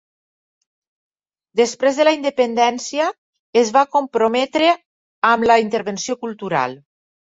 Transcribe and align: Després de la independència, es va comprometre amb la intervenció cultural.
Després 1.61 1.99
de 2.01 2.07
la 2.09 2.15
independència, 2.17 3.07
es 3.63 3.75
va 3.79 3.87
comprometre 4.01 4.75
amb 5.35 5.51
la 5.55 5.63
intervenció 5.69 6.23
cultural. 6.29 6.81